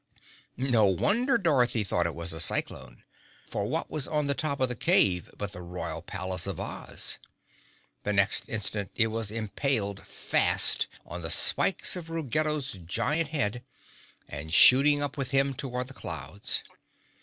[0.57, 3.03] No wonder Dorothy thought it was a cyclone!
[3.45, 7.19] For what was on the top of the cave but the royal palace of Oz?
[8.01, 13.63] The next instant it was impaled fast on the spikes of Ruggedo's giant head
[14.27, 16.63] and shooting up with him toward the clouds.